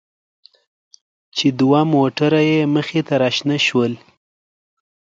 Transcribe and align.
چې 1.35 1.47
دوه 1.59 1.79
موټره 1.93 2.41
يې 2.49 2.61
مخې 2.75 3.01
ته 3.07 3.13
راشنه 3.23 3.57
شول. 3.65 3.93